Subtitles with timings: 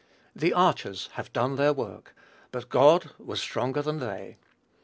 [0.35, 2.15] "The archers" have done their work;
[2.51, 4.37] but God was stronger than they.